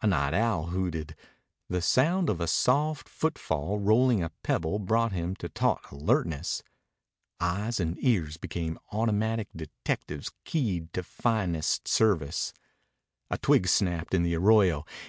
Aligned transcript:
A 0.00 0.06
night 0.06 0.32
owl 0.32 0.66
hooted. 0.66 1.16
The 1.68 1.82
sound 1.82 2.30
of 2.30 2.40
a 2.40 2.46
soft 2.46 3.08
footfall 3.08 3.80
rolling 3.80 4.22
a 4.22 4.30
pebble 4.44 4.78
brought 4.78 5.10
him 5.10 5.34
to 5.34 5.48
taut 5.48 5.90
alertness. 5.90 6.62
Eyes 7.40 7.80
and 7.80 7.96
ears 7.98 8.36
became 8.36 8.78
automatic 8.92 9.48
detectives 9.56 10.30
keyed 10.44 10.92
to 10.92 11.02
finest 11.02 11.88
service. 11.88 12.52
A 13.28 13.36
twig 13.38 13.66
snapped 13.66 14.14
in 14.14 14.22
the 14.22 14.36
arroyo. 14.36 14.84